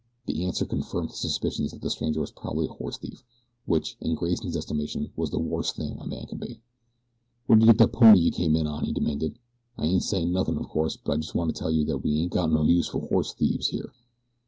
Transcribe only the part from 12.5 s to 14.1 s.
no use for horse thieves here."